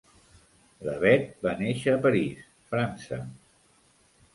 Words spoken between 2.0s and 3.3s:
París, França.